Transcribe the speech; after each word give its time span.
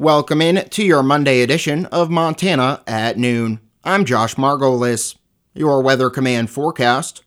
Welcome 0.00 0.40
in 0.40 0.68
to 0.68 0.84
your 0.84 1.02
Monday 1.02 1.42
edition 1.42 1.86
of 1.86 2.08
Montana 2.08 2.84
at 2.86 3.18
noon. 3.18 3.58
I'm 3.82 4.04
Josh 4.04 4.36
Margolis. 4.36 5.16
Your 5.54 5.82
Weather 5.82 6.08
Command 6.08 6.50
forecast. 6.50 7.24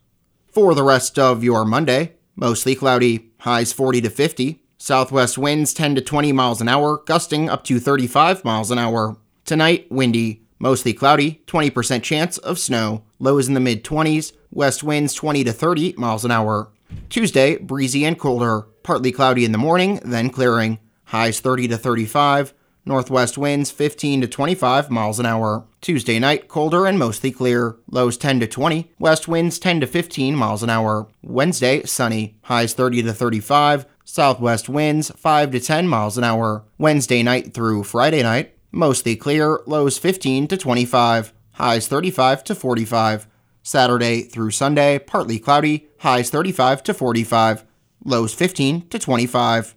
For 0.48 0.74
the 0.74 0.82
rest 0.82 1.20
of 1.20 1.44
your 1.44 1.66
Monday, 1.66 2.14
mostly 2.34 2.74
cloudy, 2.76 3.32
highs 3.40 3.74
40 3.74 4.00
to 4.00 4.10
50, 4.10 4.64
southwest 4.78 5.38
winds 5.38 5.74
10 5.74 5.96
to 5.96 6.02
20 6.02 6.32
miles 6.32 6.62
an 6.62 6.70
hour, 6.70 7.04
gusting 7.06 7.50
up 7.50 7.66
to 7.66 7.78
35 7.78 8.46
miles 8.46 8.72
an 8.72 8.80
hour. 8.80 9.18
Tonight, 9.44 9.92
windy, 9.92 10.46
mostly 10.58 10.94
cloudy, 10.94 11.44
20% 11.48 12.02
chance 12.04 12.38
of 12.38 12.58
snow, 12.58 13.04
lows 13.20 13.50
in 13.50 13.54
the 13.54 13.60
mid 13.60 13.84
20s, 13.84 14.32
west 14.50 14.82
winds 14.82 15.14
20 15.14 15.44
to 15.44 15.52
30 15.52 15.96
miles 15.98 16.24
an 16.24 16.32
hour. 16.32 16.72
Tuesday, 17.10 17.58
breezy 17.58 18.06
and 18.06 18.18
colder, 18.18 18.62
partly 18.82 19.12
cloudy 19.12 19.44
in 19.44 19.52
the 19.52 19.58
morning, 19.58 20.00
then 20.06 20.30
clearing, 20.30 20.80
highs 21.04 21.42
30 21.42 21.68
to 21.68 21.78
35, 21.78 22.54
Northwest 22.86 23.38
winds 23.38 23.70
15 23.70 24.22
to 24.22 24.28
25 24.28 24.90
miles 24.90 25.20
an 25.20 25.26
hour. 25.26 25.66
Tuesday 25.82 26.18
night, 26.18 26.48
colder 26.48 26.86
and 26.86 26.98
mostly 26.98 27.32
clear. 27.32 27.78
Lows 27.90 28.18
10 28.18 28.40
to 28.40 28.48
20. 28.48 28.92
West 28.98 29.28
winds 29.28 29.60
10 29.60 29.82
to 29.82 29.88
15 29.88 30.36
miles 30.36 30.64
an 30.64 30.70
hour. 30.70 31.08
Wednesday, 31.22 31.84
sunny. 31.84 32.38
Highs 32.44 32.74
30 32.74 33.04
to 33.04 33.14
35. 33.14 33.86
Southwest 34.04 34.68
winds 34.68 35.12
5 35.12 35.52
to 35.52 35.60
10 35.60 35.88
miles 35.88 36.18
an 36.18 36.24
hour. 36.24 36.64
Wednesday 36.78 37.22
night 37.22 37.54
through 37.54 37.84
Friday 37.84 38.24
night, 38.24 38.58
mostly 38.72 39.16
clear. 39.16 39.62
Lows 39.68 39.98
15 39.98 40.48
to 40.48 40.58
25. 40.58 41.34
Highs 41.54 41.88
35 41.88 42.44
to 42.46 42.56
45. 42.56 43.28
Saturday 43.64 44.24
through 44.24 44.52
Sunday, 44.52 44.98
partly 44.98 45.38
cloudy. 45.38 45.88
Highs 46.00 46.32
35 46.32 46.82
to 46.84 46.94
45. 46.94 47.64
Lows 48.04 48.34
15 48.34 48.88
to 48.90 48.98
25. 48.98 49.76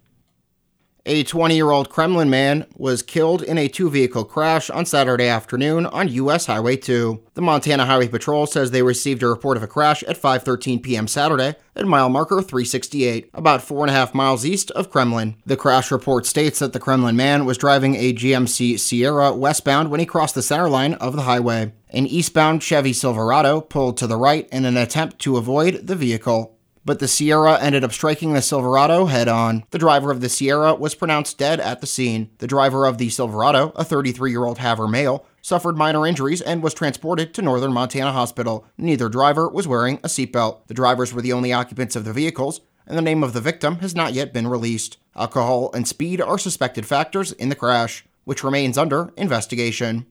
A 1.07 1.23
20 1.23 1.55
year 1.55 1.71
old 1.71 1.91
Kremlin 1.91 2.31
man 2.31 2.65
was 2.77 3.03
killed 3.03 3.43
in 3.43 3.59
a 3.59 3.69
two 3.69 3.91
vehicle 3.91 4.25
crash 4.25 4.71
on 4.71 4.87
Saturday 4.87 5.29
afternoon 5.29 5.85
on 5.85 6.09
US 6.09 6.47
Highway 6.47 6.77
2. 6.77 7.21
The 7.35 7.43
Montana 7.43 7.85
Highway 7.85 8.09
Patrol 8.09 8.47
says 8.47 8.71
they 8.71 8.83
received 8.83 9.23
a 9.23 9.29
report 9.29 9.59
of 9.59 9.63
a 9.63 9.67
crash 9.67 10.03
at 10.05 10.17
5:13 10.17 10.83
p.m. 10.83 11.07
Saturday 11.07 11.57
at 11.77 11.87
mile 11.87 12.09
marker 12.09 12.41
368, 12.41 13.29
about 13.35 13.61
four 13.61 13.85
and 13.85 13.91
a 13.91 13.93
half 13.93 14.15
miles 14.15 14.47
east 14.47 14.71
of 14.71 14.91
Kremlin. 14.91 15.37
The 15.45 15.59
crash 15.59 15.91
report 15.91 16.25
states 16.25 16.61
that 16.61 16.73
the 16.73 16.81
Kremlin 16.81 17.17
man 17.17 17.45
was 17.45 17.59
driving 17.59 17.97
a 17.97 18.15
GMC 18.15 18.81
Sierra 18.81 19.35
westbound 19.35 19.91
when 19.91 20.01
he 20.01 20.07
crossed 20.07 20.35
the 20.35 20.43
center 20.43 20.71
line 20.71 20.95
of 20.95 21.17
the 21.17 21.23
highway. 21.23 21.75
An 21.91 22.07
eastbound 22.07 22.63
Chevy 22.63 22.95
Silverado 22.95 23.61
pulled 23.61 23.99
to 23.99 24.07
the 24.07 24.17
right 24.17 24.49
in 24.51 24.65
an 24.65 24.79
attempt 24.79 25.19
to 25.21 25.37
avoid 25.37 25.87
the 25.87 25.97
vehicle 25.97 26.54
but 26.85 26.99
the 26.99 27.09
Sierra 27.09 27.59
ended 27.61 27.85
up 27.85 27.93
striking 27.93 28.33
the 28.33 28.43
Silverado 28.43 29.07
head 29.07 29.29
on. 29.29 29.65
The 29.71 29.79
driver 29.79 30.11
of 30.11 30.21
the 30.21 30.29
Sierra 30.29 30.75
was 30.75 30.95
pronounced 30.95 31.39
dead 31.39 31.61
at 31.61 31.81
the 31.81 31.87
scene. 31.87 32.31
The 32.39 32.47
driver 32.47 32.87
of 32.87 32.99
the 32.99 33.09
Silverado, 33.09 33.73
a 33.77 33.85
33 33.85 34.31
year 34.31 34.45
old 34.45 34.59
Havre 34.59 34.89
male, 34.89 35.27
suffered 35.41 35.77
minor 35.77 36.07
injuries 36.07 36.41
and 36.41 36.63
was 36.63 36.75
transported 36.75 37.35
to 37.35 37.43
Northern 37.43 37.73
Montana 37.73 38.13
Hospital. 38.13 38.67
Neither 38.79 39.09
driver 39.09 39.49
was 39.49 39.69
wearing 39.69 39.97
a 39.99 40.09
seatbelt. 40.09 40.67
The 40.67 40.75
drivers 40.75 41.13
were 41.13 41.23
the 41.23 41.33
only 41.33 41.53
occupants 41.53 41.97
of 41.97 42.05
the 42.05 42.13
vehicles, 42.13 42.61
and 42.87 42.97
the 42.97 43.03
name 43.03 43.23
of 43.23 43.33
the 43.33 43.41
victim 43.41 43.77
has 43.77 43.95
not 43.95 44.13
yet 44.13 44.33
been 44.33 44.47
released. 44.47 44.99
Alcohol 45.17 45.71
and 45.75 45.87
speed 45.87 46.21
are 46.21 46.39
suspected 46.39 46.87
factors 46.87 47.33
in 47.33 47.49
the 47.49 47.55
crash, 47.55 48.05
which 48.25 48.45
remains 48.45 48.77
under 48.77 49.13
investigation. 49.17 50.07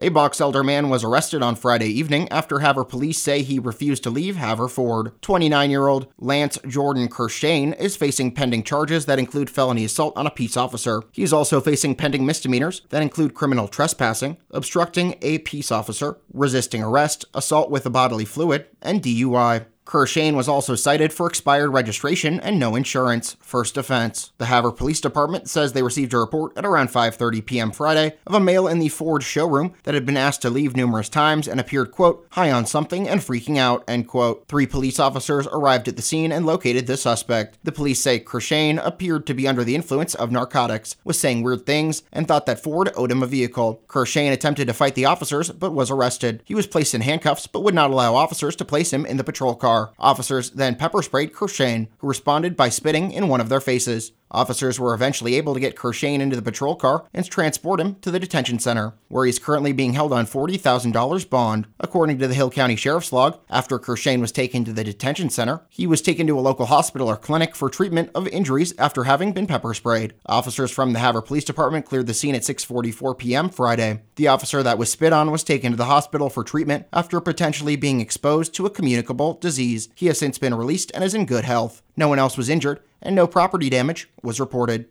A 0.00 0.08
Box 0.08 0.40
Elder 0.40 0.64
man 0.64 0.88
was 0.88 1.04
arrested 1.04 1.40
on 1.40 1.54
Friday 1.54 1.86
evening 1.86 2.28
after 2.28 2.58
Havre 2.58 2.84
police 2.84 3.16
say 3.18 3.42
he 3.42 3.60
refused 3.60 4.02
to 4.02 4.10
leave 4.10 4.36
Havre 4.36 4.68
Ford. 4.68 5.12
29 5.22 5.70
year 5.70 5.86
old 5.86 6.08
Lance 6.18 6.58
Jordan 6.66 7.08
Kershane 7.08 7.78
is 7.78 7.96
facing 7.96 8.32
pending 8.32 8.64
charges 8.64 9.06
that 9.06 9.20
include 9.20 9.48
felony 9.48 9.84
assault 9.84 10.16
on 10.16 10.26
a 10.26 10.32
peace 10.32 10.56
officer. 10.56 11.04
He 11.12 11.22
is 11.22 11.32
also 11.32 11.60
facing 11.60 11.94
pending 11.94 12.26
misdemeanors 12.26 12.82
that 12.90 13.02
include 13.02 13.34
criminal 13.34 13.68
trespassing, 13.68 14.36
obstructing 14.50 15.14
a 15.22 15.38
peace 15.38 15.70
officer, 15.70 16.18
resisting 16.32 16.82
arrest, 16.82 17.24
assault 17.32 17.70
with 17.70 17.86
a 17.86 17.90
bodily 17.90 18.24
fluid, 18.24 18.66
and 18.82 19.00
DUI. 19.00 19.66
Kershane 19.86 20.34
was 20.34 20.48
also 20.48 20.74
cited 20.74 21.12
for 21.12 21.26
expired 21.26 21.70
registration 21.70 22.40
and 22.40 22.58
no 22.58 22.74
insurance. 22.74 23.36
First 23.40 23.76
offense. 23.76 24.32
The 24.38 24.46
Havre 24.46 24.72
Police 24.72 25.00
Department 25.00 25.48
says 25.48 25.72
they 25.72 25.82
received 25.82 26.14
a 26.14 26.18
report 26.18 26.56
at 26.56 26.64
around 26.64 26.88
5:30 26.88 27.44
p.m. 27.44 27.70
Friday 27.70 28.16
of 28.26 28.34
a 28.34 28.40
male 28.40 28.66
in 28.66 28.78
the 28.78 28.88
Ford 28.88 29.22
showroom 29.22 29.74
that 29.82 29.94
had 29.94 30.06
been 30.06 30.16
asked 30.16 30.42
to 30.42 30.50
leave 30.50 30.74
numerous 30.74 31.08
times 31.08 31.46
and 31.46 31.60
appeared 31.60 31.92
quote 31.92 32.26
high 32.30 32.50
on 32.50 32.66
something 32.66 33.08
and 33.08 33.20
freaking 33.20 33.58
out 33.58 33.84
end 33.86 34.08
quote. 34.08 34.46
Three 34.48 34.66
police 34.66 34.98
officers 34.98 35.46
arrived 35.48 35.86
at 35.86 35.96
the 35.96 36.02
scene 36.02 36.32
and 36.32 36.46
located 36.46 36.86
the 36.86 36.96
suspect. 36.96 37.58
The 37.62 37.72
police 37.72 38.00
say 38.00 38.18
Kershane 38.18 38.84
appeared 38.84 39.26
to 39.26 39.34
be 39.34 39.46
under 39.46 39.64
the 39.64 39.74
influence 39.74 40.14
of 40.14 40.32
narcotics, 40.32 40.96
was 41.04 41.20
saying 41.20 41.42
weird 41.42 41.66
things, 41.66 42.02
and 42.10 42.26
thought 42.26 42.46
that 42.46 42.62
Ford 42.62 42.90
owed 42.96 43.12
him 43.12 43.22
a 43.22 43.26
vehicle. 43.26 43.82
Kershane 43.86 44.32
attempted 44.32 44.66
to 44.66 44.74
fight 44.74 44.94
the 44.94 45.04
officers 45.04 45.50
but 45.50 45.72
was 45.72 45.90
arrested. 45.90 46.42
He 46.44 46.54
was 46.54 46.66
placed 46.66 46.94
in 46.94 47.02
handcuffs 47.02 47.46
but 47.46 47.62
would 47.62 47.74
not 47.74 47.90
allow 47.90 48.14
officers 48.14 48.56
to 48.56 48.64
place 48.64 48.92
him 48.92 49.04
in 49.04 49.18
the 49.18 49.24
patrol 49.24 49.54
car 49.54 49.73
car. 49.74 49.92
Officers 49.98 50.50
then 50.50 50.76
pepper 50.76 51.02
sprayed 51.02 51.32
Kershane, 51.32 51.88
who 51.98 52.08
responded 52.08 52.56
by 52.56 52.68
spitting 52.68 53.10
in 53.10 53.28
one 53.28 53.40
of 53.40 53.48
their 53.48 53.60
faces. 53.60 54.12
Officers 54.34 54.80
were 54.80 54.94
eventually 54.94 55.36
able 55.36 55.54
to 55.54 55.60
get 55.60 55.76
Kershane 55.76 56.18
into 56.18 56.34
the 56.34 56.42
patrol 56.42 56.74
car 56.74 57.06
and 57.14 57.24
transport 57.24 57.80
him 57.80 57.94
to 58.00 58.10
the 58.10 58.18
detention 58.18 58.58
center, 58.58 58.94
where 59.06 59.26
he's 59.26 59.38
currently 59.38 59.72
being 59.72 59.92
held 59.92 60.12
on 60.12 60.26
$40,000 60.26 61.30
bond. 61.30 61.68
According 61.78 62.18
to 62.18 62.26
the 62.26 62.34
Hill 62.34 62.50
County 62.50 62.74
Sheriff's 62.74 63.12
log, 63.12 63.38
after 63.48 63.78
Kershane 63.78 64.20
was 64.20 64.32
taken 64.32 64.64
to 64.64 64.72
the 64.72 64.82
detention 64.82 65.30
center, 65.30 65.62
he 65.68 65.86
was 65.86 66.02
taken 66.02 66.26
to 66.26 66.36
a 66.36 66.40
local 66.40 66.66
hospital 66.66 67.06
or 67.06 67.16
clinic 67.16 67.54
for 67.54 67.70
treatment 67.70 68.10
of 68.12 68.26
injuries 68.26 68.74
after 68.76 69.04
having 69.04 69.32
been 69.32 69.46
pepper 69.46 69.72
sprayed. 69.72 70.14
Officers 70.26 70.72
from 70.72 70.92
the 70.92 70.98
Havre 70.98 71.22
Police 71.22 71.44
Department 71.44 71.86
cleared 71.86 72.08
the 72.08 72.14
scene 72.14 72.34
at 72.34 72.42
6:44 72.42 73.16
p.m. 73.16 73.48
Friday. 73.48 74.02
The 74.16 74.26
officer 74.26 74.64
that 74.64 74.78
was 74.78 74.90
spit 74.90 75.12
on 75.12 75.30
was 75.30 75.44
taken 75.44 75.70
to 75.70 75.76
the 75.76 75.84
hospital 75.84 76.28
for 76.28 76.42
treatment 76.42 76.86
after 76.92 77.20
potentially 77.20 77.76
being 77.76 78.00
exposed 78.00 78.52
to 78.54 78.66
a 78.66 78.70
communicable 78.70 79.34
disease. 79.34 79.88
He 79.94 80.06
has 80.06 80.18
since 80.18 80.38
been 80.38 80.54
released 80.54 80.90
and 80.92 81.04
is 81.04 81.14
in 81.14 81.24
good 81.24 81.44
health. 81.44 81.82
No 81.96 82.08
one 82.08 82.18
else 82.18 82.36
was 82.36 82.48
injured, 82.48 82.80
and 83.04 83.14
no 83.14 83.26
property 83.26 83.70
damage 83.70 84.08
was 84.22 84.40
reported. 84.40 84.86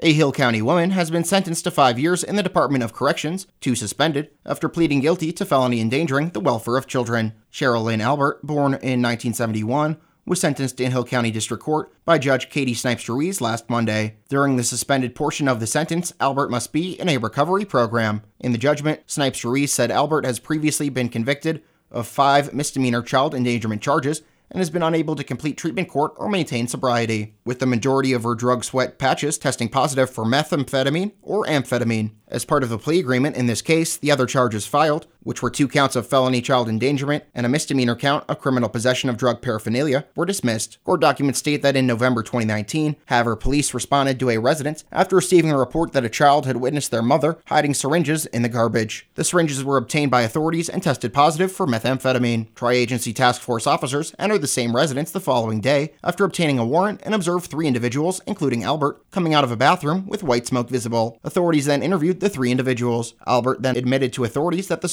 A 0.00 0.12
Hill 0.12 0.30
County 0.30 0.62
woman 0.62 0.92
has 0.92 1.10
been 1.10 1.24
sentenced 1.24 1.64
to 1.64 1.72
five 1.72 1.98
years 1.98 2.22
in 2.22 2.36
the 2.36 2.42
Department 2.42 2.84
of 2.84 2.92
Corrections, 2.92 3.48
two 3.60 3.74
suspended, 3.74 4.30
after 4.46 4.68
pleading 4.68 5.00
guilty 5.00 5.32
to 5.32 5.44
felony 5.44 5.80
endangering 5.80 6.30
the 6.30 6.40
welfare 6.40 6.76
of 6.76 6.86
children. 6.86 7.32
Cheryl 7.52 7.82
Lynn 7.82 8.00
Albert, 8.00 8.46
born 8.46 8.74
in 8.74 9.02
1971, 9.02 9.96
was 10.24 10.40
sentenced 10.40 10.78
in 10.78 10.92
Hill 10.92 11.04
County 11.04 11.32
District 11.32 11.60
Court 11.60 11.92
by 12.04 12.18
Judge 12.18 12.48
Kaydee 12.48 12.76
Snipes 12.76 13.08
Ruiz 13.08 13.40
last 13.40 13.68
Monday. 13.68 14.18
During 14.28 14.56
the 14.56 14.62
suspended 14.62 15.16
portion 15.16 15.48
of 15.48 15.58
the 15.58 15.66
sentence, 15.66 16.12
Albert 16.20 16.50
must 16.50 16.72
be 16.72 16.92
in 17.00 17.08
a 17.08 17.16
recovery 17.16 17.64
program. 17.64 18.22
In 18.38 18.52
the 18.52 18.58
judgment, 18.58 19.00
Snipes 19.06 19.44
Ruiz 19.44 19.72
said 19.72 19.90
Albert 19.90 20.24
has 20.24 20.38
previously 20.38 20.90
been 20.90 21.08
convicted 21.08 21.62
of 21.90 22.06
five 22.06 22.54
misdemeanor 22.54 23.02
child 23.02 23.34
endangerment 23.34 23.82
charges 23.82 24.22
and 24.50 24.60
has 24.60 24.70
been 24.70 24.82
unable 24.82 25.14
to 25.16 25.24
complete 25.24 25.56
treatment 25.56 25.88
court 25.88 26.12
or 26.16 26.28
maintain 26.28 26.66
sobriety, 26.66 27.34
with 27.44 27.58
the 27.58 27.66
majority 27.66 28.12
of 28.12 28.22
her 28.22 28.34
drug 28.34 28.64
sweat 28.64 28.98
patches 28.98 29.38
testing 29.38 29.68
positive 29.68 30.10
for 30.10 30.24
methamphetamine 30.24 31.12
or 31.22 31.44
amphetamine. 31.46 32.12
As 32.28 32.44
part 32.44 32.62
of 32.62 32.68
the 32.68 32.78
plea 32.78 32.98
agreement 32.98 33.36
in 33.36 33.46
this 33.46 33.62
case, 33.62 33.96
the 33.96 34.10
other 34.10 34.26
charges 34.26 34.66
filed, 34.66 35.06
which 35.22 35.42
were 35.42 35.50
two 35.50 35.68
counts 35.68 35.96
of 35.96 36.06
felony 36.06 36.40
child 36.40 36.68
endangerment 36.68 37.24
and 37.34 37.44
a 37.44 37.48
misdemeanor 37.48 37.94
count 37.96 38.24
of 38.28 38.38
criminal 38.38 38.68
possession 38.68 39.10
of 39.10 39.16
drug 39.16 39.42
paraphernalia, 39.42 40.06
were 40.16 40.26
dismissed. 40.26 40.78
Court 40.84 41.00
documents 41.00 41.38
state 41.38 41.62
that 41.62 41.76
in 41.76 41.86
November 41.86 42.22
2019, 42.22 42.96
Havre 43.06 43.36
police 43.36 43.74
responded 43.74 44.18
to 44.20 44.30
a 44.30 44.38
residence 44.38 44.84
after 44.92 45.16
receiving 45.16 45.50
a 45.50 45.58
report 45.58 45.92
that 45.92 46.04
a 46.04 46.08
child 46.08 46.46
had 46.46 46.56
witnessed 46.56 46.90
their 46.90 47.02
mother 47.02 47.38
hiding 47.46 47.74
syringes 47.74 48.26
in 48.26 48.42
the 48.42 48.48
garbage. 48.48 49.08
The 49.14 49.24
syringes 49.24 49.64
were 49.64 49.76
obtained 49.76 50.10
by 50.10 50.22
authorities 50.22 50.68
and 50.68 50.82
tested 50.82 51.12
positive 51.12 51.52
for 51.52 51.66
methamphetamine. 51.66 52.54
Tri 52.54 52.72
agency 52.72 53.12
task 53.12 53.42
force 53.42 53.66
officers 53.66 54.14
entered 54.18 54.40
the 54.40 54.46
same 54.46 54.74
residence 54.74 55.10
the 55.10 55.20
following 55.20 55.60
day 55.60 55.92
after 56.02 56.24
obtaining 56.24 56.58
a 56.58 56.66
warrant 56.66 57.00
and 57.04 57.14
observed 57.14 57.46
three 57.46 57.66
individuals, 57.66 58.20
including 58.26 58.64
Albert, 58.64 59.02
coming 59.10 59.34
out 59.34 59.44
of 59.44 59.50
a 59.50 59.56
bathroom 59.56 60.06
with 60.06 60.22
white 60.22 60.46
smoke 60.46 60.68
visible. 60.68 61.18
Authorities 61.24 61.66
then 61.66 61.82
interviewed 61.82 62.20
the 62.20 62.28
three 62.28 62.50
individuals. 62.50 63.14
Albert 63.26 63.62
then 63.62 63.76
admitted 63.76 64.12
to 64.12 64.24
authorities 64.24 64.68
that 64.68 64.80
the 64.80 64.88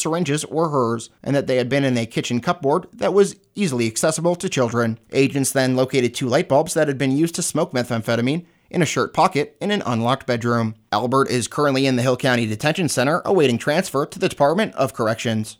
were 0.50 0.70
hers 0.70 1.10
and 1.24 1.36
that 1.36 1.48
they 1.48 1.58
had 1.58 1.70
been 1.70 1.84
in 1.84 1.98
a 1.98 2.06
kitchen 2.06 2.40
cupboard 2.40 2.88
that 2.94 3.14
was 3.14 3.36
easily 3.56 3.88
accessible 3.88 4.36
to 4.36 4.50
children. 4.50 5.00
Agents 5.12 5.52
then 5.52 5.76
located 5.76 6.14
two 6.14 6.28
light 6.28 6.50
bulbs 6.50 6.74
that 6.74 6.88
had 6.88 6.98
been 6.98 7.16
used 7.16 7.36
to 7.36 7.42
smoke 7.42 7.72
methamphetamine 7.72 8.46
in 8.70 8.82
a 8.82 8.86
shirt 8.86 9.14
pocket 9.14 9.56
in 9.62 9.72
an 9.72 9.84
unlocked 9.86 10.28
bedroom. 10.28 10.76
Albert 10.92 11.30
is 11.30 11.48
currently 11.48 11.86
in 11.86 11.96
the 11.96 12.02
Hill 12.02 12.18
County 12.18 12.46
Detention 12.46 12.90
Center 12.90 13.22
awaiting 13.24 13.58
transfer 13.58 14.06
to 14.06 14.20
the 14.20 14.30
Department 14.30 14.74
of 14.76 14.94
Corrections. 14.94 15.58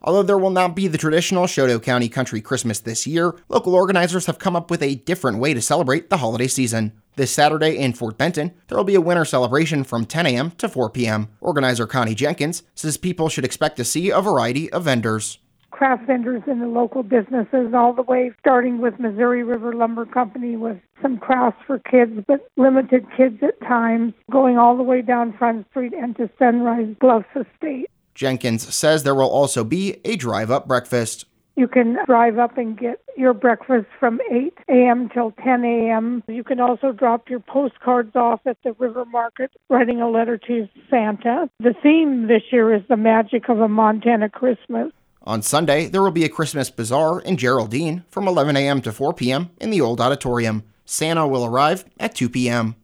Although 0.00 0.22
there 0.22 0.38
will 0.38 0.50
not 0.50 0.76
be 0.76 0.86
the 0.86 0.98
traditional 0.98 1.46
Chouteau 1.46 1.82
County 1.82 2.08
Country 2.08 2.40
Christmas 2.40 2.80
this 2.80 3.06
year, 3.06 3.34
local 3.48 3.74
organizers 3.74 4.26
have 4.26 4.38
come 4.38 4.54
up 4.54 4.70
with 4.70 4.82
a 4.82 4.94
different 4.94 5.38
way 5.38 5.54
to 5.54 5.60
celebrate 5.60 6.08
the 6.08 6.18
holiday 6.18 6.46
season. 6.46 6.92
This 7.18 7.32
Saturday 7.32 7.76
in 7.76 7.94
Fort 7.94 8.16
Benton, 8.16 8.54
there 8.68 8.78
will 8.78 8.84
be 8.84 8.94
a 8.94 9.00
winter 9.00 9.24
celebration 9.24 9.82
from 9.82 10.06
10 10.06 10.24
a.m. 10.26 10.52
to 10.52 10.68
4 10.68 10.88
p.m. 10.88 11.26
Organizer 11.40 11.84
Connie 11.84 12.14
Jenkins 12.14 12.62
says 12.76 12.96
people 12.96 13.28
should 13.28 13.44
expect 13.44 13.76
to 13.78 13.84
see 13.84 14.10
a 14.10 14.20
variety 14.20 14.70
of 14.70 14.84
vendors. 14.84 15.40
craft 15.72 16.06
vendors 16.06 16.42
in 16.46 16.60
the 16.60 16.68
local 16.68 17.02
businesses, 17.02 17.74
all 17.74 17.92
the 17.92 18.02
way 18.02 18.30
starting 18.38 18.80
with 18.80 19.00
Missouri 19.00 19.42
River 19.42 19.74
Lumber 19.74 20.06
Company 20.06 20.56
with 20.56 20.76
some 21.02 21.18
crafts 21.18 21.60
for 21.66 21.80
kids, 21.80 22.12
but 22.28 22.48
limited 22.56 23.04
kids 23.16 23.42
at 23.42 23.60
times, 23.66 24.12
going 24.30 24.56
all 24.56 24.76
the 24.76 24.84
way 24.84 25.02
down 25.02 25.36
Front 25.36 25.68
Street 25.70 25.94
and 25.94 26.16
to 26.18 26.30
Sunrise 26.38 26.94
Bluffs 27.00 27.26
Estate. 27.34 27.90
Jenkins 28.14 28.72
says 28.74 29.02
there 29.02 29.14
will 29.14 29.30
also 29.30 29.62
be 29.64 30.00
a 30.04 30.14
drive 30.16 30.52
up 30.52 30.68
breakfast. 30.68 31.24
You 31.58 31.66
can 31.66 31.98
drive 32.06 32.38
up 32.38 32.56
and 32.56 32.78
get 32.78 33.00
your 33.16 33.34
breakfast 33.34 33.88
from 33.98 34.20
8 34.30 34.54
a.m. 34.68 35.08
till 35.08 35.32
10 35.42 35.64
a.m. 35.64 36.22
You 36.28 36.44
can 36.44 36.60
also 36.60 36.92
drop 36.92 37.28
your 37.28 37.40
postcards 37.40 38.14
off 38.14 38.38
at 38.46 38.58
the 38.62 38.74
river 38.74 39.04
market, 39.04 39.50
writing 39.68 40.00
a 40.00 40.08
letter 40.08 40.38
to 40.38 40.68
Santa. 40.88 41.50
The 41.58 41.74
theme 41.82 42.28
this 42.28 42.42
year 42.52 42.72
is 42.72 42.82
the 42.88 42.96
magic 42.96 43.48
of 43.48 43.58
a 43.58 43.66
Montana 43.66 44.28
Christmas. 44.28 44.92
On 45.24 45.42
Sunday, 45.42 45.88
there 45.88 46.00
will 46.00 46.12
be 46.12 46.24
a 46.24 46.28
Christmas 46.28 46.70
bazaar 46.70 47.18
in 47.22 47.36
Geraldine 47.36 48.04
from 48.08 48.28
11 48.28 48.56
a.m. 48.56 48.80
to 48.82 48.92
4 48.92 49.12
p.m. 49.14 49.50
in 49.60 49.70
the 49.70 49.80
old 49.80 50.00
auditorium. 50.00 50.62
Santa 50.84 51.26
will 51.26 51.44
arrive 51.44 51.84
at 51.98 52.14
2 52.14 52.28
p.m. 52.28 52.76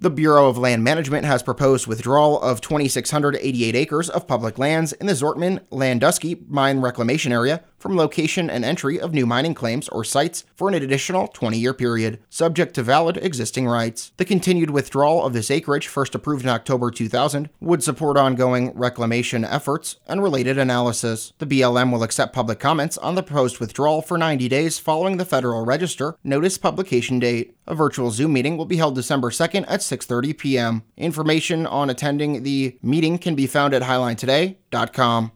The 0.00 0.10
Bureau 0.10 0.48
of 0.48 0.56
Land 0.56 0.84
Management 0.84 1.26
has 1.26 1.42
proposed 1.42 1.88
withdrawal 1.88 2.40
of 2.40 2.60
2,688 2.60 3.74
acres 3.74 4.08
of 4.08 4.28
public 4.28 4.56
lands 4.56 4.92
in 4.92 5.08
the 5.08 5.12
Zortman 5.12 5.58
Landusky 5.70 6.48
mine 6.48 6.78
reclamation 6.78 7.32
area 7.32 7.64
from 7.78 7.96
location 7.96 8.50
and 8.50 8.64
entry 8.64 9.00
of 9.00 9.14
new 9.14 9.26
mining 9.26 9.54
claims 9.54 9.88
or 9.88 10.04
sites 10.04 10.44
for 10.54 10.68
an 10.68 10.74
additional 10.74 11.28
20 11.28 11.58
year 11.58 11.72
period, 11.72 12.18
subject 12.28 12.74
to 12.74 12.82
valid 12.82 13.16
existing 13.18 13.66
rights. 13.66 14.12
The 14.16 14.24
continued 14.24 14.70
withdrawal 14.70 15.24
of 15.24 15.32
this 15.32 15.50
acreage, 15.50 15.88
first 15.88 16.14
approved 16.14 16.44
in 16.44 16.50
October 16.50 16.90
2000, 16.90 17.48
would 17.60 17.82
support 17.82 18.16
ongoing 18.16 18.72
reclamation 18.74 19.44
efforts 19.44 19.96
and 20.06 20.22
related 20.22 20.58
analysis. 20.58 21.32
The 21.38 21.46
BLM 21.46 21.92
will 21.92 22.02
accept 22.02 22.34
public 22.34 22.58
comments 22.58 22.98
on 22.98 23.14
the 23.14 23.22
proposed 23.22 23.58
withdrawal 23.58 24.02
for 24.02 24.18
90 24.18 24.48
days 24.48 24.78
following 24.78 25.16
the 25.16 25.24
Federal 25.24 25.64
Register 25.64 26.16
notice 26.24 26.58
publication 26.58 27.18
date. 27.18 27.56
A 27.66 27.74
virtual 27.74 28.10
Zoom 28.10 28.32
meeting 28.32 28.56
will 28.56 28.64
be 28.64 28.76
held 28.76 28.94
December 28.94 29.30
2nd 29.30 29.64
at 29.68 29.80
6:30 29.80 30.36
p.m. 30.38 30.82
Information 30.96 31.66
on 31.66 31.90
attending 31.90 32.42
the 32.42 32.78
meeting 32.82 33.18
can 33.18 33.34
be 33.34 33.46
found 33.46 33.74
at 33.74 33.82
highlinetoday.com. 33.82 35.32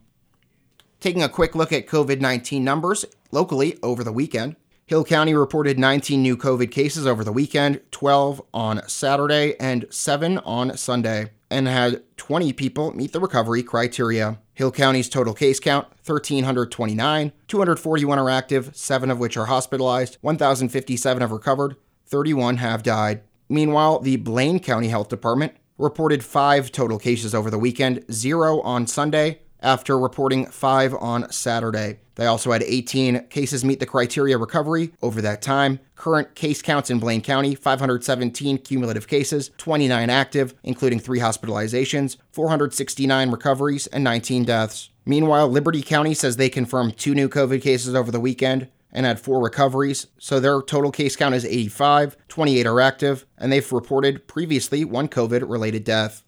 Taking 1.03 1.21
a 1.21 1.27
quick 1.27 1.53
look 1.53 1.73
at 1.73 1.85
COVID 1.85 2.21
19 2.21 2.63
numbers 2.63 3.03
locally 3.29 3.77
over 3.83 4.05
the 4.05 4.13
weekend. 4.13 4.55
Hill 4.85 5.03
County 5.03 5.33
reported 5.33 5.77
19 5.77 6.21
new 6.21 6.37
COVID 6.37 6.71
cases 6.71 7.05
over 7.05 7.25
the 7.25 7.33
weekend, 7.33 7.81
12 7.91 8.41
on 8.53 8.87
Saturday 8.87 9.57
and 9.59 9.85
7 9.89 10.37
on 10.37 10.77
Sunday, 10.77 11.31
and 11.51 11.67
had 11.67 12.03
20 12.15 12.53
people 12.53 12.95
meet 12.95 13.11
the 13.11 13.19
recovery 13.19 13.63
criteria. 13.63 14.39
Hill 14.53 14.71
County's 14.71 15.09
total 15.09 15.33
case 15.33 15.59
count 15.59 15.89
1,329, 16.05 17.33
241 17.49 18.17
are 18.17 18.29
active, 18.29 18.73
7 18.73 19.11
of 19.11 19.19
which 19.19 19.35
are 19.35 19.47
hospitalized, 19.47 20.17
1,057 20.21 21.19
have 21.19 21.31
recovered, 21.31 21.75
31 22.05 22.55
have 22.55 22.81
died. 22.81 23.23
Meanwhile, 23.49 23.99
the 23.99 24.15
Blaine 24.15 24.61
County 24.61 24.87
Health 24.87 25.09
Department 25.09 25.53
reported 25.77 26.23
5 26.23 26.71
total 26.71 26.97
cases 26.97 27.35
over 27.35 27.49
the 27.49 27.59
weekend, 27.59 28.05
0 28.09 28.61
on 28.61 28.87
Sunday, 28.87 29.41
after 29.63 29.97
reporting 29.97 30.45
five 30.45 30.93
on 30.93 31.31
Saturday. 31.31 31.99
They 32.15 32.25
also 32.27 32.51
had 32.51 32.61
18 32.61 33.27
cases 33.29 33.65
meet 33.65 33.79
the 33.79 33.85
criteria 33.85 34.37
recovery 34.37 34.91
over 35.01 35.21
that 35.21 35.41
time. 35.41 35.79
Current 35.95 36.35
case 36.35 36.61
counts 36.61 36.91
in 36.91 36.99
Blaine 36.99 37.21
County 37.21 37.55
517 37.55 38.59
cumulative 38.59 39.07
cases, 39.07 39.49
29 39.57 40.09
active, 40.09 40.53
including 40.63 40.99
three 40.99 41.19
hospitalizations, 41.19 42.17
469 42.31 43.31
recoveries, 43.31 43.87
and 43.87 44.03
19 44.03 44.43
deaths. 44.43 44.89
Meanwhile, 45.05 45.49
Liberty 45.49 45.81
County 45.81 46.13
says 46.13 46.37
they 46.37 46.49
confirmed 46.49 46.97
two 46.97 47.15
new 47.15 47.27
COVID 47.27 47.61
cases 47.61 47.95
over 47.95 48.11
the 48.11 48.19
weekend 48.19 48.67
and 48.93 49.05
had 49.05 49.19
four 49.19 49.41
recoveries, 49.43 50.07
so 50.19 50.39
their 50.39 50.61
total 50.61 50.91
case 50.91 51.15
count 51.15 51.33
is 51.33 51.45
85, 51.45 52.15
28 52.27 52.67
are 52.67 52.79
active, 52.79 53.25
and 53.39 53.51
they've 53.51 53.71
reported 53.71 54.27
previously 54.27 54.85
one 54.85 55.07
COVID 55.07 55.49
related 55.49 55.83
death. 55.83 56.23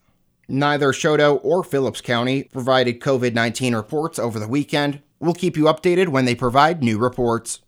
Neither 0.48 0.92
Chouteau 0.92 1.40
or 1.44 1.64
Phillips 1.64 2.02
County 2.02 2.44
provided 2.44 3.00
COVID 3.00 3.34
19 3.34 3.76
reports 3.76 4.20
over 4.20 4.40
the 4.40 4.48
weekend. 4.48 5.02
We'll 5.20 5.34
keep 5.34 5.58
you 5.58 5.64
updated 5.66 6.10
when 6.10 6.26
they 6.26 6.36
provide 6.36 6.84
new 6.84 7.00
reports. 7.00 7.62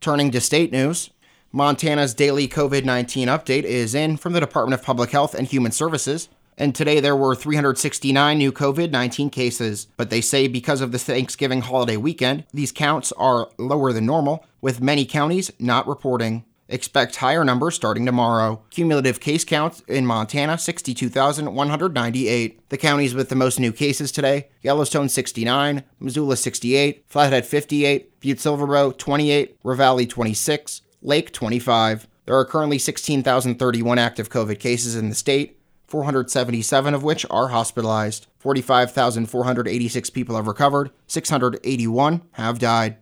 Turning 0.00 0.30
to 0.32 0.40
state 0.40 0.72
news, 0.72 1.10
Montana's 1.52 2.14
daily 2.14 2.48
COVID 2.48 2.84
19 2.84 3.28
update 3.28 3.62
is 3.62 3.94
in 3.94 4.16
from 4.16 4.32
the 4.32 4.40
Department 4.40 4.78
of 4.78 4.84
Public 4.84 5.10
Health 5.10 5.34
and 5.34 5.46
Human 5.46 5.72
Services. 5.72 6.28
And 6.58 6.74
today 6.74 7.00
there 7.00 7.14
were 7.14 7.34
369 7.36 8.38
new 8.38 8.50
COVID 8.50 8.90
19 8.90 9.30
cases. 9.30 9.86
But 9.96 10.10
they 10.10 10.20
say 10.20 10.48
because 10.48 10.80
of 10.80 10.90
the 10.90 10.98
Thanksgiving 10.98 11.60
holiday 11.60 11.96
weekend, 11.96 12.44
these 12.52 12.72
counts 12.72 13.12
are 13.12 13.48
lower 13.58 13.92
than 13.92 14.06
normal, 14.06 14.44
with 14.60 14.80
many 14.80 15.04
counties 15.04 15.52
not 15.60 15.86
reporting. 15.86 16.44
Expect 16.68 17.16
higher 17.16 17.44
numbers 17.44 17.76
starting 17.76 18.04
tomorrow. 18.04 18.60
Cumulative 18.70 19.20
case 19.20 19.44
count 19.44 19.82
in 19.86 20.04
Montana 20.04 20.58
62,198. 20.58 22.68
The 22.68 22.76
counties 22.76 23.14
with 23.14 23.28
the 23.28 23.36
most 23.36 23.60
new 23.60 23.72
cases 23.72 24.10
today 24.10 24.48
Yellowstone 24.62 25.08
69, 25.08 25.84
Missoula 26.00 26.36
68, 26.36 27.04
Flathead 27.06 27.46
58, 27.46 28.20
Butte 28.20 28.38
Silverbow 28.38 28.98
28, 28.98 29.62
Ravalli 29.62 30.08
26, 30.08 30.82
Lake 31.02 31.32
25. 31.32 32.08
There 32.24 32.36
are 32.36 32.44
currently 32.44 32.78
16,031 32.78 33.98
active 33.98 34.28
COVID 34.28 34.58
cases 34.58 34.96
in 34.96 35.08
the 35.08 35.14
state, 35.14 35.60
477 35.86 36.94
of 36.94 37.04
which 37.04 37.24
are 37.30 37.48
hospitalized. 37.48 38.26
45,486 38.38 40.10
people 40.10 40.34
have 40.34 40.48
recovered, 40.48 40.90
681 41.06 42.22
have 42.32 42.58
died. 42.58 42.96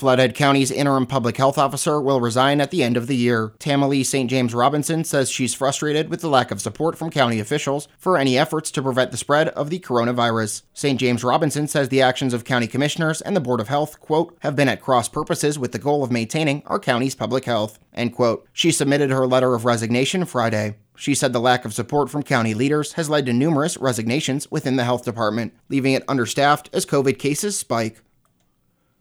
Flathead 0.00 0.34
County's 0.34 0.70
interim 0.70 1.04
public 1.04 1.36
health 1.36 1.58
officer 1.58 2.00
will 2.00 2.22
resign 2.22 2.62
at 2.62 2.70
the 2.70 2.82
end 2.82 2.96
of 2.96 3.06
the 3.06 3.16
year. 3.16 3.52
Tamalee 3.58 4.02
St. 4.02 4.30
James 4.30 4.54
Robinson 4.54 5.04
says 5.04 5.30
she's 5.30 5.52
frustrated 5.52 6.08
with 6.08 6.22
the 6.22 6.28
lack 6.30 6.50
of 6.50 6.62
support 6.62 6.96
from 6.96 7.10
county 7.10 7.38
officials 7.38 7.86
for 7.98 8.16
any 8.16 8.38
efforts 8.38 8.70
to 8.70 8.82
prevent 8.82 9.10
the 9.10 9.18
spread 9.18 9.48
of 9.48 9.68
the 9.68 9.78
coronavirus. 9.78 10.62
St. 10.72 10.98
James 10.98 11.22
Robinson 11.22 11.68
says 11.68 11.90
the 11.90 12.00
actions 12.00 12.32
of 12.32 12.46
county 12.46 12.66
commissioners 12.66 13.20
and 13.20 13.36
the 13.36 13.42
Board 13.42 13.60
of 13.60 13.68
Health, 13.68 14.00
quote, 14.00 14.34
have 14.40 14.56
been 14.56 14.70
at 14.70 14.80
cross 14.80 15.06
purposes 15.06 15.58
with 15.58 15.72
the 15.72 15.78
goal 15.78 16.02
of 16.02 16.10
maintaining 16.10 16.62
our 16.64 16.78
county's 16.78 17.14
public 17.14 17.44
health, 17.44 17.78
end 17.92 18.14
quote. 18.14 18.48
She 18.54 18.72
submitted 18.72 19.10
her 19.10 19.26
letter 19.26 19.54
of 19.54 19.66
resignation 19.66 20.24
Friday. 20.24 20.76
She 20.96 21.14
said 21.14 21.34
the 21.34 21.40
lack 21.40 21.66
of 21.66 21.74
support 21.74 22.08
from 22.08 22.22
county 22.22 22.54
leaders 22.54 22.94
has 22.94 23.10
led 23.10 23.26
to 23.26 23.34
numerous 23.34 23.76
resignations 23.76 24.50
within 24.50 24.76
the 24.76 24.84
health 24.84 25.04
department, 25.04 25.52
leaving 25.68 25.92
it 25.92 26.04
understaffed 26.08 26.70
as 26.72 26.86
COVID 26.86 27.18
cases 27.18 27.58
spike. 27.58 28.00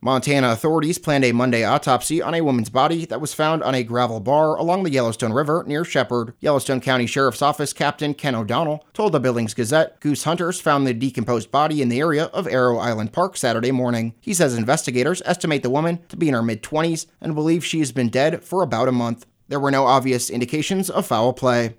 Montana 0.02 0.52
authorities 0.52 0.98
planned 0.98 1.26
a 1.26 1.34
Monday 1.34 1.66
autopsy 1.66 2.22
on 2.22 2.34
a 2.34 2.40
woman's 2.40 2.70
body 2.70 3.04
that 3.08 3.20
was 3.20 3.34
found 3.34 3.62
on 3.62 3.76
a 3.76 3.84
gravel 3.84 4.22
bar 4.22 4.56
along 4.56 4.84
the 4.84 4.92
Yellowstone 4.92 5.34
River 5.34 5.66
near 5.68 5.84
Shepherd. 5.84 6.34
Yellowstone 6.40 6.80
County 6.80 7.06
Sheriff's 7.06 7.42
Office 7.42 7.74
Captain 7.74 8.14
Ken 8.14 8.34
O'Donnell 8.34 8.86
told 8.94 9.12
the 9.12 9.20
Billings 9.20 9.54
Gazette 9.54 10.00
goose 10.00 10.24
hunters 10.24 10.62
found 10.62 10.88
the 10.88 10.94
decomposed 10.94 11.52
body 11.52 11.82
in 11.82 11.90
the 11.90 12.00
area 12.00 12.26
of 12.28 12.48
Arrow 12.48 12.78
Island 12.78 13.12
Park 13.12 13.36
Saturday 13.36 13.72
morning. 13.72 14.14
He 14.22 14.34
says 14.34 14.56
investigators 14.56 15.22
estimate 15.26 15.64
the 15.64 15.70
woman 15.70 16.00
to 16.08 16.16
be 16.16 16.30
in 16.30 16.34
her 16.34 16.42
mid 16.42 16.64
20s 16.64 17.06
and 17.20 17.36
believe 17.36 17.66
she 17.66 17.80
has 17.80 17.92
been 17.92 18.08
dead 18.08 18.42
for 18.42 18.64
about 18.64 18.88
a 18.88 18.94
month. 18.94 19.26
There 19.50 19.60
were 19.60 19.70
no 19.70 19.86
obvious 19.86 20.30
indications 20.30 20.90
of 20.90 21.08
foul 21.08 21.34
play. 21.34 21.76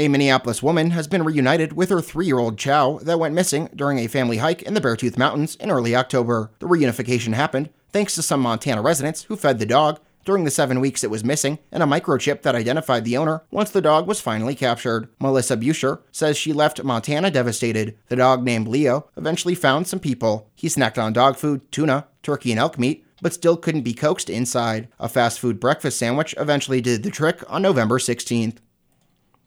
A 0.00 0.08
Minneapolis 0.08 0.62
woman 0.62 0.92
has 0.92 1.06
been 1.06 1.24
reunited 1.24 1.74
with 1.74 1.90
her 1.90 2.00
three 2.00 2.24
year 2.24 2.38
old 2.38 2.56
Chow 2.56 3.00
that 3.02 3.18
went 3.18 3.34
missing 3.34 3.68
during 3.76 3.98
a 3.98 4.06
family 4.06 4.38
hike 4.38 4.62
in 4.62 4.72
the 4.72 4.80
Beartooth 4.80 5.18
Mountains 5.18 5.56
in 5.56 5.70
early 5.70 5.94
October. 5.94 6.50
The 6.58 6.66
reunification 6.66 7.34
happened 7.34 7.68
thanks 7.92 8.14
to 8.14 8.22
some 8.22 8.40
Montana 8.40 8.80
residents 8.80 9.24
who 9.24 9.36
fed 9.36 9.58
the 9.58 9.66
dog 9.66 10.00
during 10.24 10.44
the 10.44 10.50
seven 10.50 10.80
weeks 10.80 11.04
it 11.04 11.10
was 11.10 11.22
missing 11.22 11.58
and 11.70 11.82
a 11.82 11.86
microchip 11.86 12.40
that 12.40 12.54
identified 12.54 13.04
the 13.04 13.18
owner 13.18 13.42
once 13.50 13.68
the 13.68 13.82
dog 13.82 14.06
was 14.06 14.22
finally 14.22 14.54
captured. 14.54 15.10
Melissa 15.20 15.54
Buscher 15.54 16.00
says 16.10 16.38
she 16.38 16.54
left 16.54 16.82
Montana 16.82 17.30
devastated. 17.30 17.98
The 18.08 18.16
dog 18.16 18.42
named 18.42 18.68
Leo 18.68 19.10
eventually 19.18 19.54
found 19.54 19.86
some 19.86 20.00
people. 20.00 20.48
He 20.54 20.68
snacked 20.68 20.96
on 20.96 21.12
dog 21.12 21.36
food, 21.36 21.70
tuna, 21.70 22.06
turkey, 22.22 22.52
and 22.52 22.58
elk 22.58 22.78
meat, 22.78 23.04
but 23.20 23.34
still 23.34 23.58
couldn't 23.58 23.82
be 23.82 23.92
coaxed 23.92 24.30
inside. 24.30 24.88
A 24.98 25.10
fast 25.10 25.38
food 25.38 25.60
breakfast 25.60 25.98
sandwich 25.98 26.34
eventually 26.38 26.80
did 26.80 27.02
the 27.02 27.10
trick 27.10 27.42
on 27.52 27.60
November 27.60 27.98
16th. 27.98 28.56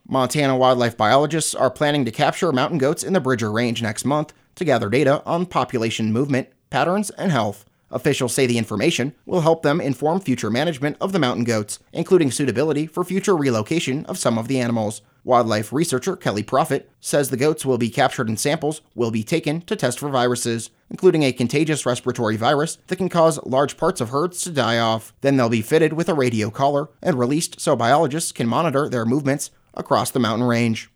Montana 0.05 0.57
wildlife 0.57 0.97
biologists 0.97 1.55
are 1.55 1.71
planning 1.71 2.03
to 2.03 2.11
capture 2.11 2.51
mountain 2.51 2.77
goats 2.77 3.03
in 3.03 3.13
the 3.13 3.21
Bridger 3.21 3.49
Range 3.49 3.81
next 3.81 4.03
month 4.03 4.33
to 4.55 4.65
gather 4.65 4.89
data 4.89 5.23
on 5.25 5.45
population 5.45 6.11
movement, 6.11 6.49
patterns, 6.69 7.09
and 7.11 7.31
health. 7.31 7.65
Officials 7.89 8.33
say 8.33 8.45
the 8.45 8.57
information 8.57 9.15
will 9.25 9.41
help 9.41 9.63
them 9.63 9.79
inform 9.79 10.19
future 10.19 10.49
management 10.49 10.97
of 10.99 11.13
the 11.13 11.19
mountain 11.19 11.45
goats, 11.45 11.79
including 11.93 12.31
suitability 12.31 12.85
for 12.85 13.05
future 13.05 13.37
relocation 13.37 14.05
of 14.07 14.17
some 14.17 14.37
of 14.37 14.49
the 14.49 14.59
animals. 14.59 15.03
Wildlife 15.23 15.71
researcher 15.71 16.17
Kelly 16.17 16.43
Proffitt 16.43 16.83
says 16.99 17.29
the 17.29 17.37
goats 17.37 17.65
will 17.65 17.77
be 17.77 17.89
captured 17.89 18.27
and 18.27 18.37
samples 18.37 18.81
will 18.95 19.11
be 19.11 19.23
taken 19.23 19.61
to 19.61 19.75
test 19.75 19.99
for 19.99 20.09
viruses, 20.09 20.69
including 20.89 21.23
a 21.23 21.31
contagious 21.31 21.85
respiratory 21.85 22.35
virus 22.35 22.77
that 22.87 22.97
can 22.97 23.07
cause 23.07 23.39
large 23.45 23.77
parts 23.77 24.01
of 24.01 24.09
herds 24.09 24.41
to 24.41 24.51
die 24.51 24.79
off. 24.79 25.13
Then 25.21 25.37
they'll 25.37 25.47
be 25.47 25.61
fitted 25.61 25.93
with 25.93 26.09
a 26.09 26.13
radio 26.13 26.49
collar 26.49 26.89
and 27.01 27.17
released 27.17 27.61
so 27.61 27.77
biologists 27.77 28.33
can 28.33 28.47
monitor 28.47 28.89
their 28.89 29.05
movements 29.05 29.49
across 29.73 30.11
the 30.11 30.19
mountain 30.19 30.47
range. 30.47 30.89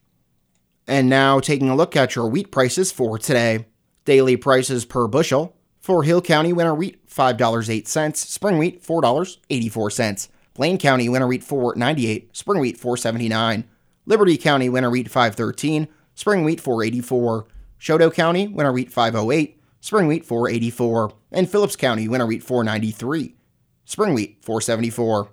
And 0.87 1.09
now 1.09 1.39
taking 1.39 1.69
a 1.69 1.75
look 1.75 1.95
at 1.95 2.15
your 2.15 2.27
wheat 2.27 2.51
prices 2.51 2.91
for 2.91 3.17
today. 3.17 3.65
Daily 4.05 4.37
prices 4.37 4.85
per 4.85 5.07
bushel 5.07 5.53
For 5.81 6.03
Hill 6.03 6.21
County 6.21 6.53
winter 6.53 6.73
wheat, 6.73 7.05
$5.08. 7.09 8.15
Spring 8.15 8.57
wheat, 8.57 8.83
$4.84. 8.83 10.29
Blaine 10.53 10.77
County 10.77 11.09
winter 11.09 11.27
wheat, 11.27 11.43
4.98. 11.43 12.35
Spring 12.35 12.61
wheat, 12.61 12.79
4.79. 12.79 13.65
Liberty 14.05 14.37
County 14.37 14.69
winter 14.69 14.89
wheat, 14.89 15.11
5.13. 15.11 15.87
Spring 16.15 16.43
wheat, 16.45 16.63
4.84. 16.63 17.45
Chouteau 17.79 18.13
County 18.13 18.47
winter 18.47 18.71
wheat, 18.71 18.91
5.08. 18.91 19.55
Spring 19.81 20.07
wheat, 20.07 20.27
4.84. 20.27 21.13
And 21.31 21.49
Phillips 21.49 21.75
County 21.75 22.07
winter 22.07 22.25
wheat, 22.25 22.43
4.93. 22.43 23.33
Spring 23.85 24.13
wheat, 24.13 24.41
4.74. 24.41 25.29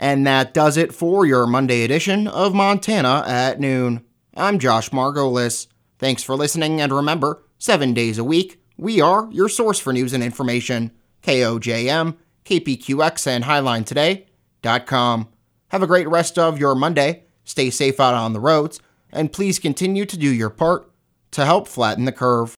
And 0.00 0.26
that 0.26 0.52
does 0.52 0.76
it 0.76 0.94
for 0.94 1.24
your 1.24 1.46
Monday 1.46 1.82
edition 1.82 2.26
of 2.26 2.54
Montana 2.54 3.22
at 3.26 3.60
noon. 3.60 4.04
I'm 4.36 4.58
Josh 4.58 4.90
Margolis. 4.90 5.68
Thanks 5.98 6.22
for 6.22 6.34
listening, 6.34 6.80
and 6.80 6.92
remember, 6.92 7.44
seven 7.58 7.94
days 7.94 8.18
a 8.18 8.24
week, 8.24 8.60
we 8.76 9.00
are 9.00 9.28
your 9.30 9.48
source 9.48 9.78
for 9.78 9.92
news 9.92 10.12
and 10.12 10.22
information. 10.22 10.90
KOJM, 11.22 12.16
KPQX, 12.44 13.26
and 13.26 13.44
HighlineToday.com. 13.44 15.28
Have 15.68 15.82
a 15.82 15.86
great 15.86 16.08
rest 16.08 16.38
of 16.38 16.58
your 16.58 16.74
Monday. 16.74 17.24
Stay 17.44 17.70
safe 17.70 18.00
out 18.00 18.14
on 18.14 18.32
the 18.32 18.40
roads, 18.40 18.80
and 19.12 19.32
please 19.32 19.58
continue 19.58 20.04
to 20.04 20.18
do 20.18 20.28
your 20.28 20.50
part 20.50 20.90
to 21.30 21.44
help 21.44 21.68
flatten 21.68 22.04
the 22.04 22.12
curve. 22.12 22.52